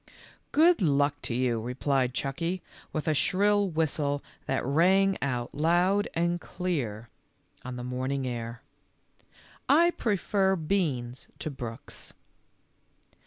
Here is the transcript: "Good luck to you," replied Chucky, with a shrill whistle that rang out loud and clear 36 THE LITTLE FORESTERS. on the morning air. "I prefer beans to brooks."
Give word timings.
"Good 0.51 0.81
luck 0.81 1.21
to 1.21 1.35
you," 1.35 1.61
replied 1.61 2.15
Chucky, 2.15 2.63
with 2.91 3.07
a 3.07 3.13
shrill 3.13 3.69
whistle 3.69 4.23
that 4.47 4.65
rang 4.65 5.15
out 5.21 5.53
loud 5.53 6.07
and 6.15 6.41
clear 6.41 7.09
36 7.61 7.63
THE 7.63 7.67
LITTLE 7.67 7.67
FORESTERS. 7.67 7.67
on 7.67 7.75
the 7.75 7.83
morning 7.95 8.27
air. 8.27 8.61
"I 9.69 9.91
prefer 9.91 10.55
beans 10.55 11.27
to 11.37 11.51
brooks." 11.51 12.13